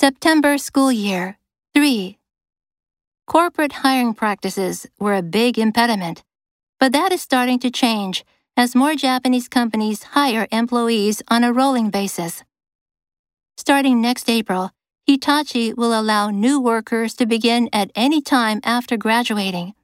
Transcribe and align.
September 0.00 0.56
school 0.56 0.90
year. 0.90 1.36
3. 1.74 2.16
Corporate 3.26 3.84
hiring 3.84 4.14
practices 4.14 4.86
were 4.98 5.14
a 5.14 5.20
big 5.20 5.58
impediment, 5.58 6.24
but 6.78 6.92
that 6.92 7.12
is 7.12 7.20
starting 7.20 7.58
to 7.58 7.70
change 7.70 8.24
as 8.56 8.74
more 8.74 8.94
Japanese 8.94 9.46
companies 9.46 10.16
hire 10.16 10.48
employees 10.50 11.20
on 11.28 11.44
a 11.44 11.52
rolling 11.52 11.90
basis. 11.90 12.44
Starting 13.58 14.00
next 14.00 14.30
April, 14.30 14.70
Hitachi 15.04 15.74
will 15.74 15.92
allow 15.92 16.30
new 16.30 16.58
workers 16.58 17.12
to 17.16 17.26
begin 17.26 17.68
at 17.70 17.90
any 17.94 18.22
time 18.22 18.60
after 18.64 18.96
graduating. 18.96 19.74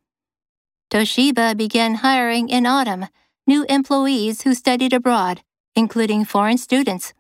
Toshiba 0.90 1.54
began 1.58 1.96
hiring 1.96 2.48
in 2.48 2.64
autumn 2.64 3.08
new 3.46 3.66
employees 3.68 4.40
who 4.44 4.54
studied 4.54 4.94
abroad, 4.94 5.42
including 5.74 6.24
foreign 6.24 6.56
students. 6.56 7.12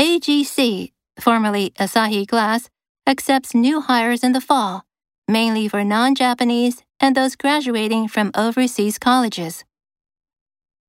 AGC, 0.00 0.91
formerly 1.20 1.70
Asahi 1.78 2.26
Glass, 2.26 2.68
accepts 3.06 3.54
new 3.54 3.80
hires 3.80 4.22
in 4.22 4.32
the 4.32 4.40
fall, 4.40 4.84
mainly 5.28 5.68
for 5.68 5.84
non 5.84 6.14
Japanese 6.14 6.82
and 7.00 7.16
those 7.16 7.36
graduating 7.36 8.08
from 8.08 8.30
overseas 8.34 8.98
colleges. 8.98 9.64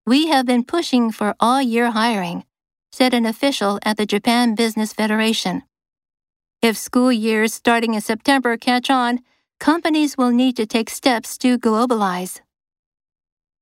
We 0.05 0.27
have 0.27 0.45
been 0.45 0.63
pushing 0.63 1.11
for 1.11 1.35
all 1.39 1.61
year 1.61 1.91
hiring, 1.91 2.43
said 2.91 3.13
an 3.13 3.25
official 3.25 3.79
at 3.83 3.97
the 3.97 4.05
Japan 4.05 4.53
Business 4.53 4.93
Federation. 4.93 5.63
If 6.61 6.77
school 6.77 7.11
years 7.11 7.53
starting 7.53 7.93
in 7.93 8.01
September 8.01 8.57
catch 8.57 8.89
on, 8.89 9.19
companies 9.59 10.17
will 10.17 10.31
need 10.31 10.55
to 10.57 10.65
take 10.65 10.89
steps 10.89 11.37
to 11.39 11.57
globalize. 11.57 12.41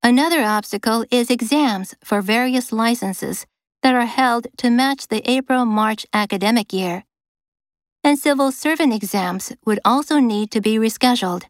Another 0.04 0.44
obstacle 0.44 1.06
is 1.12 1.30
exams 1.30 1.94
for 2.04 2.22
various 2.22 2.72
licenses 2.72 3.46
that 3.84 3.96
are 3.96 4.06
held 4.06 4.48
to 4.58 4.70
match 4.70 5.08
the 5.08 5.30
April 5.30 5.66
March 5.66 6.06
academic 6.14 6.72
year. 6.74 7.04
And 8.04 8.18
civil 8.18 8.52
servant 8.52 8.94
exams 8.94 9.54
would 9.66 9.80
also 9.86 10.20
need 10.20 10.52
to 10.52 10.62
be 10.62 10.76
rescheduled. 10.76 11.44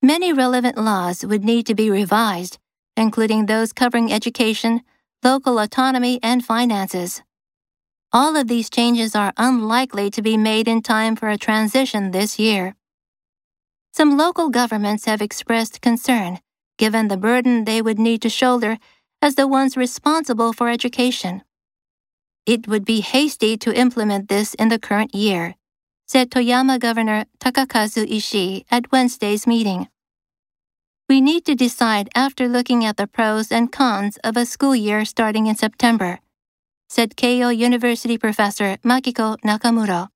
Many 0.00 0.32
relevant 0.32 0.76
laws 0.76 1.24
would 1.24 1.44
need 1.44 1.66
to 1.66 1.74
be 1.74 1.90
revised, 1.90 2.58
including 2.96 3.46
those 3.46 3.72
covering 3.72 4.12
education, 4.12 4.82
local 5.22 5.58
autonomy, 5.58 6.18
and 6.22 6.44
finances. 6.44 7.22
All 8.12 8.36
of 8.36 8.48
these 8.48 8.68
changes 8.68 9.14
are 9.14 9.32
unlikely 9.36 10.10
to 10.10 10.22
be 10.22 10.36
made 10.36 10.68
in 10.68 10.82
time 10.82 11.16
for 11.16 11.28
a 11.28 11.38
transition 11.38 12.10
this 12.10 12.38
year. 12.38 12.74
Some 13.92 14.16
local 14.16 14.50
governments 14.50 15.04
have 15.04 15.22
expressed 15.22 15.80
concern 15.80 16.40
given 16.78 17.06
the 17.06 17.16
burden 17.16 17.64
they 17.64 17.80
would 17.80 17.98
need 17.98 18.20
to 18.22 18.28
shoulder 18.28 18.76
as 19.22 19.36
the 19.36 19.46
ones 19.46 19.76
responsible 19.76 20.52
for 20.52 20.68
education. 20.68 21.42
It 22.44 22.66
would 22.66 22.84
be 22.84 23.00
hasty 23.00 23.56
to 23.58 23.72
implement 23.72 24.28
this 24.28 24.54
in 24.54 24.68
the 24.68 24.80
current 24.80 25.14
year, 25.14 25.54
said 26.06 26.30
Toyama 26.30 26.80
Governor 26.80 27.26
Takakazu 27.38 28.04
Ishii 28.04 28.64
at 28.68 28.90
Wednesday's 28.90 29.46
meeting. 29.46 29.86
We 31.08 31.20
need 31.20 31.44
to 31.44 31.54
decide 31.54 32.08
after 32.16 32.48
looking 32.48 32.84
at 32.84 32.96
the 32.96 33.06
pros 33.06 33.52
and 33.52 33.70
cons 33.70 34.18
of 34.24 34.36
a 34.36 34.44
school 34.44 34.74
year 34.74 35.04
starting 35.04 35.46
in 35.46 35.54
September, 35.54 36.18
said 36.88 37.16
Keio 37.16 37.56
University 37.56 38.18
professor 38.18 38.76
Makiko 38.78 39.36
Nakamuro. 39.44 40.08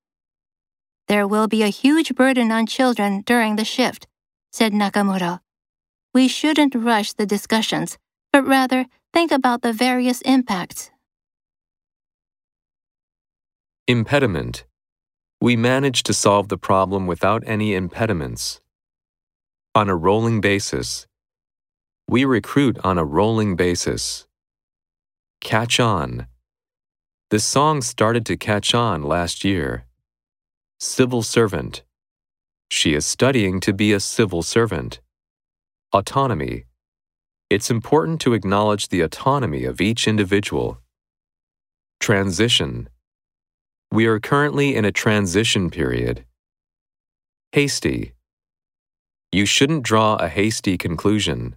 There 1.06 1.28
will 1.28 1.46
be 1.46 1.62
a 1.62 1.68
huge 1.68 2.16
burden 2.16 2.50
on 2.50 2.66
children 2.66 3.22
during 3.24 3.54
the 3.54 3.64
shift, 3.64 4.08
said 4.50 4.72
Nakamuro. 4.72 5.40
We 6.12 6.26
shouldn't 6.26 6.74
rush 6.74 7.12
the 7.12 7.26
discussions, 7.26 7.98
but 8.36 8.46
rather 8.46 8.84
think 9.14 9.32
about 9.32 9.62
the 9.62 9.72
various 9.72 10.20
impacts. 10.20 10.90
Impediment. 13.88 14.66
We 15.40 15.56
manage 15.56 16.02
to 16.02 16.12
solve 16.12 16.48
the 16.48 16.58
problem 16.58 17.06
without 17.06 17.42
any 17.46 17.72
impediments. 17.72 18.60
On 19.74 19.88
a 19.88 19.96
rolling 19.96 20.42
basis. 20.42 21.06
We 22.10 22.26
recruit 22.26 22.76
on 22.84 22.98
a 22.98 23.06
rolling 23.06 23.56
basis. 23.56 24.26
Catch 25.40 25.80
on. 25.80 26.26
This 27.30 27.46
song 27.46 27.80
started 27.80 28.26
to 28.26 28.36
catch 28.36 28.74
on 28.74 29.02
last 29.02 29.44
year. 29.44 29.86
Civil 30.78 31.22
servant. 31.22 31.84
She 32.70 32.92
is 32.92 33.06
studying 33.06 33.60
to 33.60 33.72
be 33.72 33.94
a 33.94 34.00
civil 34.00 34.42
servant. 34.42 35.00
Autonomy. 35.90 36.66
It's 37.48 37.70
important 37.70 38.20
to 38.22 38.34
acknowledge 38.34 38.88
the 38.88 39.02
autonomy 39.02 39.64
of 39.64 39.80
each 39.80 40.08
individual. 40.08 40.80
Transition. 42.00 42.88
We 43.92 44.06
are 44.06 44.18
currently 44.18 44.74
in 44.74 44.84
a 44.84 44.90
transition 44.90 45.70
period. 45.70 46.24
Hasty. 47.52 48.14
You 49.30 49.46
shouldn't 49.46 49.84
draw 49.84 50.16
a 50.16 50.28
hasty 50.28 50.76
conclusion. 50.76 51.54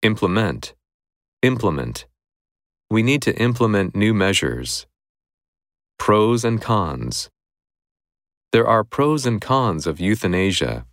Implement. 0.00 0.74
Implement. 1.42 2.06
We 2.90 3.02
need 3.02 3.20
to 3.22 3.36
implement 3.38 3.94
new 3.94 4.14
measures. 4.14 4.86
Pros 5.98 6.44
and 6.44 6.62
cons. 6.62 7.28
There 8.52 8.66
are 8.66 8.84
pros 8.84 9.26
and 9.26 9.38
cons 9.38 9.86
of 9.86 10.00
euthanasia. 10.00 10.86